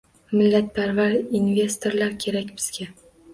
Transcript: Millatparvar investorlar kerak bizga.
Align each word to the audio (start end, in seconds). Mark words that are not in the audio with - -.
Millatparvar 0.37 1.13
investorlar 1.41 2.17
kerak 2.25 2.51
bizga. 2.57 2.89